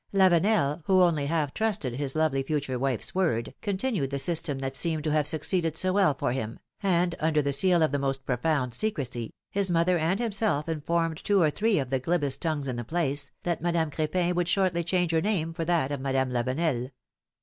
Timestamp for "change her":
14.83-15.21